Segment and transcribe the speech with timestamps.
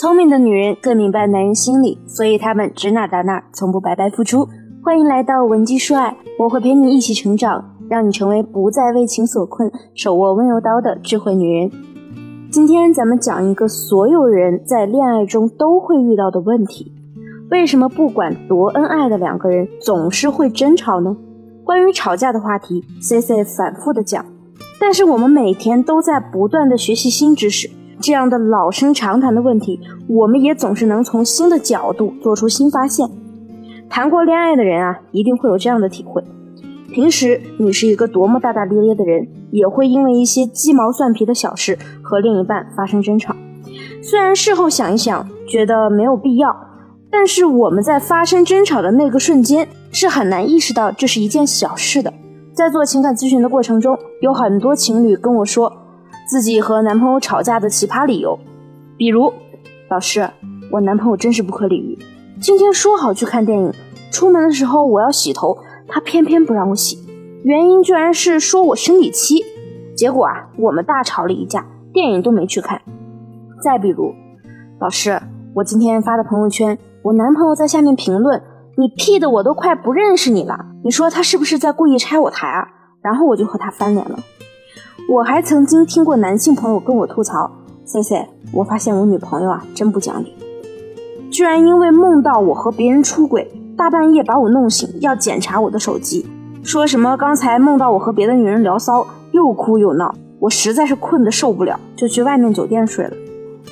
[0.00, 4.48] 聪明的女人更明白男人心理，所以她们指哪打哪，从不白白付出。
[4.80, 11.72] 欢迎来到文姬说爱，我会陪你一起成长，让你成为不再为情所困、手握温柔刀的智慧女人。
[12.48, 16.92] 今天咱们讲一个所有人在恋爱中都会遇到的问题：
[17.50, 21.16] 为什么不管多恩爱的两个人，总是会争吵呢？
[21.64, 24.24] 关于吵架的话题，C C 反复的讲，
[24.78, 27.68] 但是我们每天都在不断的学习新知识，
[28.00, 33.08] 这样的老生常谈的问题，我们也总是能从新的角度做出新发现。
[33.90, 36.22] 谈过恋爱的人啊，一定会有这样的体会：
[36.92, 43.34] 平时你是一个多么大大咧咧的人，也会因为一些鸡毛蒜皮的小事和另一半发生争吵。
[44.02, 46.54] 虽然事后想一想，觉得没有必要。
[47.10, 52.12] 但是我们在发生争吵的那个瞬间，是很难意识到这是一件小事的。
[52.52, 55.72] 在做情感咨询的过程中，有很多情侣跟我说
[56.28, 58.38] 自己和男朋友吵架的奇葩理由，
[58.98, 59.32] 比如，
[59.88, 60.28] 老师，
[60.70, 61.98] 我男朋友真是不可理喻，
[62.38, 63.72] 今天说好去看电影，
[64.12, 65.56] 出门的时候我要洗头，
[65.88, 66.98] 他偏偏不让我洗，
[67.44, 69.42] 原因居然是说我生理期，
[69.96, 72.82] 结果啊，我们大吵了一架，电影都没去看。
[73.62, 74.12] 再比如，
[74.78, 75.18] 老师，
[75.54, 76.78] 我今天发的朋友圈。
[77.04, 78.42] 我男朋友在下面评论
[78.76, 82.68] ：“你 P 的我都快不认识你了。”你说他是不是在故意拆我台啊？
[83.00, 84.18] 然后我就和他翻脸了。
[85.06, 87.50] 我还曾经听过男性朋友跟我吐槽
[87.84, 90.34] ：“C C，我发现我女朋友啊真不讲理，
[91.30, 96.26] 居然因为梦到我和别人出轨，大半夜把我弄醒，要检查我的手机，
[96.62, 100.14] 说什么刚才梦到我和别的女人聊骚，又哭又闹。
[100.40, 103.16] 我实在是困得受不了，就去外面酒店睡了。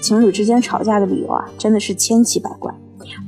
[0.00, 2.72] 情侣之间吵架的理由啊，真的是千奇百怪。”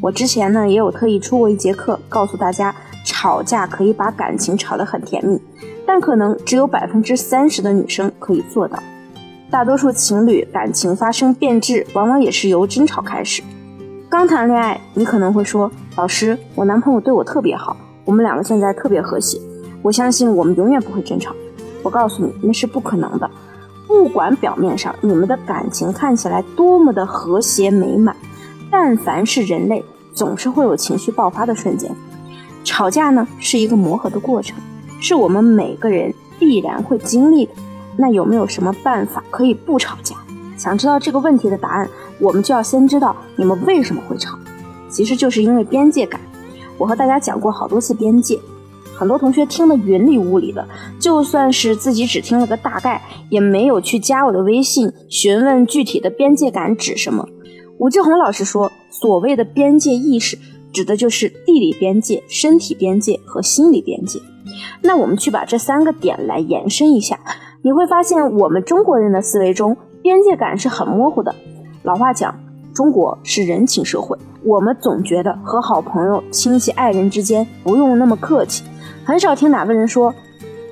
[0.02, 5.40] 我之前呢也有特意出过一节课，告诉大家吵架可以把感情吵得很甜蜜，
[5.88, 8.78] 但可能只有百分之三十的女生可以做到。
[9.50, 13.42] 大多数情侣感情发生变质，往往也是由争吵开始。
[14.06, 19.40] 刚谈恋爱，你可能会说：“老师，我男朋友对我特别好，我们两个现在特别和谐，
[19.80, 21.34] 我相信我们永远不会争吵。”
[21.82, 23.30] 我告诉你，那是不可能的。
[23.86, 28.14] 不管表面上你们的感情看起来多么的和谐美满。
[28.70, 29.82] 但凡是人类，
[30.12, 31.90] 总是会有情绪爆发的瞬间。
[32.62, 34.58] 吵架呢，是一个磨合的过程，
[35.00, 37.52] 是我们每个人必然会经历的。
[37.96, 40.16] 那有没有什么办法可以不吵架？
[40.56, 41.88] 想知道这个问题的答案，
[42.20, 44.38] 我们就要先知道你们为什么会吵。
[44.88, 46.20] 其实就是因为边界感。
[46.78, 48.38] 我和大家讲过好多次边界，
[48.94, 50.66] 很多同学听得云里雾里的，
[51.00, 57.28] 就算是自己只听了个大概，也没有去加我的微信询问具体的边界感指什么。
[57.78, 60.38] 武志红老师说，所谓的边界意识，
[60.72, 64.20] 指的就是地理边界、身体边界和心理边界。
[64.82, 67.18] 那我们去把这三个点来延伸一下，
[67.62, 71.34] 你会发现，我们中国人的思维中，边界感是很模糊的。
[71.82, 72.34] 老话讲，
[72.74, 78.64] 中国是人情社会，我们总觉得和好朋友、亲戚、爱人之间不用那么客气，
[79.04, 80.14] 很少听哪个人说，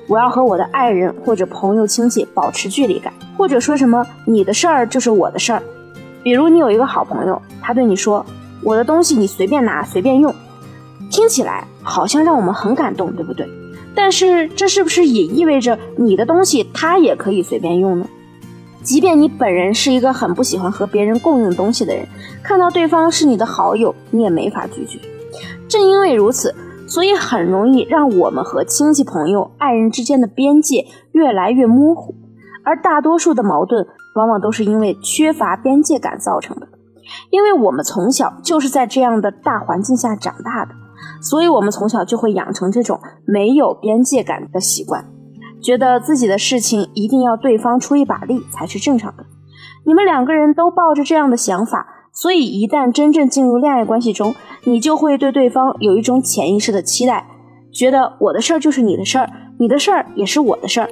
[0.07, 5.61] 我要和我的爱人或者朋友、亲戚保持距离感，或者说什么你的事儿就是我的事儿。
[6.23, 8.25] 比如你有一个好朋友，他对你说
[8.63, 10.33] ：“我的东西你随便拿随便用”，
[11.09, 13.47] 听起来好像让我们很感动，对不对？
[13.95, 18.07] 但是这是不是也意味着你的东西他也可以随便用呢？
[18.83, 22.05] 即便你本人是一个很不喜欢和别人共用东西的人，
[22.43, 24.99] 看到对方是你的好友，你也没法拒绝。
[25.67, 26.55] 正因为如此，
[26.87, 32.15] 所以很容易让我们和亲戚、朋友、爱人之间的边界越来越模糊，
[32.63, 33.87] 而大多数的矛盾。
[34.15, 36.67] 往往都是因为缺乏边界感造成的，
[37.29, 40.71] 因为我们从小就是在这样的大环境下长大的，
[41.21, 45.05] 所以我们从小就会养成这种没有边界感的习惯，
[45.61, 49.25] 觉得自己的事情一定要对方出一把力才是正常的。
[49.85, 54.35] 你们两个人都抱着这样的想法，所以一旦真正进入恋爱关系中，
[54.65, 57.25] 你就会对对方有一种潜意识的期待，
[57.71, 59.29] 觉得我的事儿就是你的事儿，
[59.59, 60.89] 你的事儿也是我的事儿。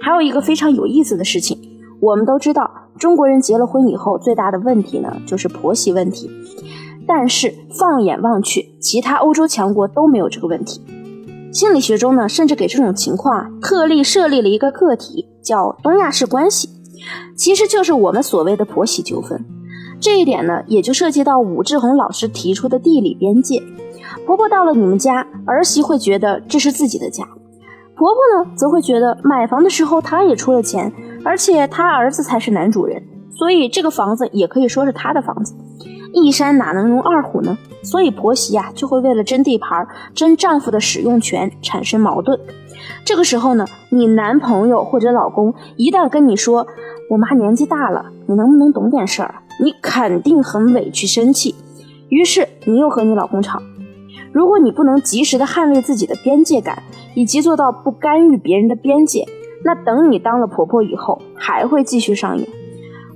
[0.00, 1.58] 还有一个非常有意思的事情。
[1.98, 6.30] 我们都知道，中国人结了婚以后最大的问题呢，就是婆媳问题。
[7.06, 10.80] 但是放眼望去，其他欧洲强国都没有这个问题。
[11.52, 16.68] 心理学中呢，甚至给这种情况特例设立了一个个体，叫东亚式关系，
[17.36, 19.44] 其实就是我们所谓的婆媳纠纷。
[20.00, 23.62] 这一点呢，也就涉及到武志红老师提出的地理边界。
[24.26, 27.24] 婆婆到了你们家，儿媳会觉得这是自己的家；
[27.94, 30.92] 婆婆呢，则会觉得买房的时候她也出了钱。
[31.26, 35.56] 而且他儿子才是男主人，所以这个房子也可以说是他的房子。
[36.12, 37.58] 一山哪能容二虎呢？
[37.82, 42.38] 所以婆媳呀就会为了争地盘、争丈夫的使用权产生矛盾。
[43.04, 46.64] 这个时候呢，你男朋友或者老公一旦跟你说
[47.10, 51.56] ：“我妈年纪大了，你能不能懂点事儿？”你肯定很委屈生气，
[52.08, 53.60] 于是你又和你老公吵。
[54.30, 56.82] 如果你不能及时的捍卫自己的边界感，
[57.14, 59.24] 以及做到不干预别人的边界，
[59.66, 62.48] 那等你当了婆婆以后，还会继续上演。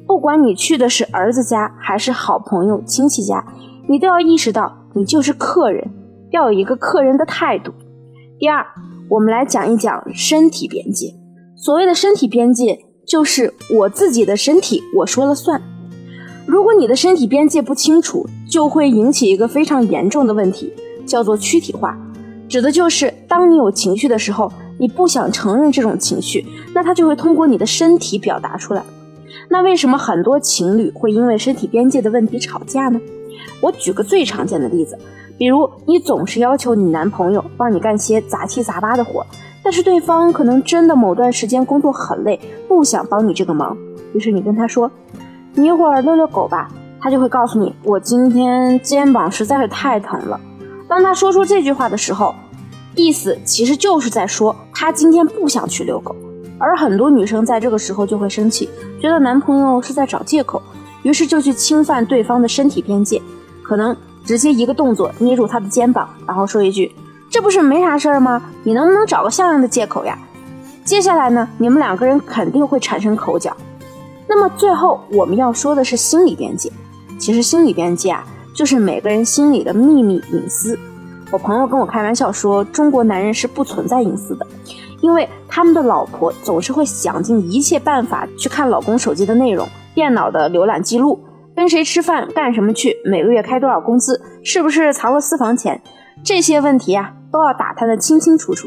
[0.04, 3.46] 不管你去的是儿子家还是好朋友亲戚家，
[3.88, 5.88] 你都要意识到你就是客人，
[6.32, 7.72] 要有一个客人的态度。
[8.36, 8.66] 第二，
[9.08, 11.14] 我们来讲一讲身体边界。
[11.54, 15.62] 所谓的身体边界，就是我自己的身体我说了算。
[16.46, 20.72] 如果你的身体边界不清楚，就会引起一个非常严重的问题。
[21.06, 21.98] 叫做躯体化，
[22.48, 26.44] 指的就是当你有情绪的时候，你不想承认这种情绪，
[26.74, 28.82] 那它就会通过你的身体表达出来。
[29.50, 32.98] 那为什么很多情侣会因为身体边界的问题吵架呢？
[33.60, 34.98] 我举个最常见的例子，
[35.36, 39.26] 比如你总是要求你男朋友帮你干些杂七杂八的活，
[39.62, 43.76] 但是对方可能真的某段时间工作很累，不想帮你这个忙，
[44.14, 44.90] 于是你跟他说
[45.54, 46.70] ：“你一会儿遛遛狗吧。”
[47.02, 50.38] 他就会告诉你：“我今天肩膀实在是太疼了。”
[50.86, 52.34] 当他说出这句话的时候，
[52.94, 56.16] 意思其实就是在说他今天不想去遛狗，
[56.58, 58.66] 而很多女生在这个时候就会生气，
[58.98, 60.62] 觉得男朋友是在找借口，
[61.02, 63.20] 于是就去侵犯对方的身体边界，
[63.62, 63.94] 可能
[64.24, 66.90] 直接一个动作捏住他的肩膀，然后说一句
[67.28, 68.42] ：“这不是没啥事儿吗？
[68.62, 70.18] 你能不能找个像样的借口呀？”
[70.82, 73.54] 接下来呢，你们两个人肯定会产生口角。
[74.26, 76.72] 那么最后我们要说的是心理边界，
[77.18, 78.24] 其实心理边界啊。
[78.54, 80.78] 就是每个人心里的秘密隐私。
[81.32, 84.44] 我朋友跟我开玩笑说，中国男人是不存在隐私的，
[85.00, 91.22] 因为他们的老婆总是会想尽一切办法去看老公手机的内容、电脑的浏览记录、
[91.54, 95.80] 跟谁吃饭、干什么去、每个月开多少工资、是不是藏了私房钱，
[96.24, 98.66] 这些问题啊都要打探的清清楚楚。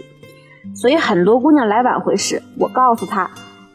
[0.74, 3.30] 所以很多姑娘来挽回时，我告诉她，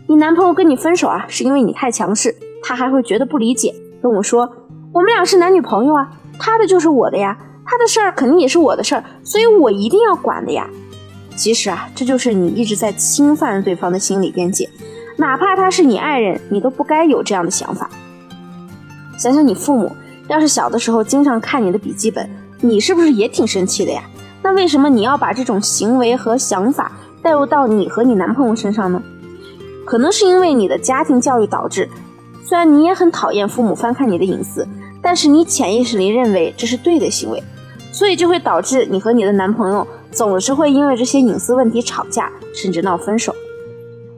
[0.07, 4.51] 你男朋友跟你分手啊，是因为你太强势，她还会觉得不理解，跟我说。
[4.95, 7.37] 我们俩是男女朋友啊，他的就是我的呀，
[7.71, 10.67] 他的事儿肯定也是我的事儿，所以我一定要管的呀。
[11.37, 14.69] 其实啊，这就是你一直在侵犯对方的心理边界，
[15.19, 17.91] 哪怕他是你爱人，你都不该有这样的想法。
[19.19, 19.95] 想想你父母，
[20.29, 22.29] 要是小的时候经常看你的笔记本，
[22.63, 24.03] 你是不是也挺生气的呀？
[24.43, 26.93] 那为什么你要把这种行为和想法
[27.23, 29.03] 带入到你和你男朋友身上呢？
[29.85, 31.89] 可能是因为你的家庭教育导致。
[32.45, 34.67] 虽然你也很讨厌父母翻看你的隐私，
[35.03, 37.43] 但是你潜意识里认为这是对的行为，
[37.99, 43.35] 所以就会导致你和你的男朋友总是会因为这些隐私问题吵架，甚至闹分手。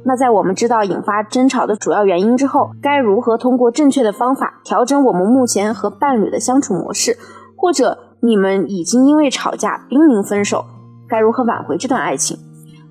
[0.05, 7.17] 那在我们知道引发争吵的主要原因之后，该如何通过正确的方法调整我们目前和伴侣的相处模式？
[7.57, 10.63] 或者你们已经因为吵架濒临分手，
[11.09, 12.37] 该如何挽回这段爱情？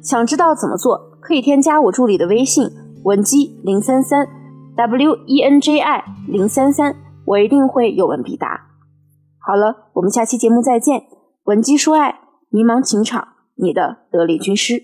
[0.01, 2.68] 想知道怎么做，可以添加我助理的微信
[3.03, 4.27] 文姬零三三。
[4.75, 6.95] W E N J I 零三三，
[7.25, 8.69] 我一定会有问必答。
[9.50, 11.07] 好了，我们下期节目再见。
[11.46, 12.19] 文姬说爱，
[12.50, 14.80] 迷茫情场，你的得力军师。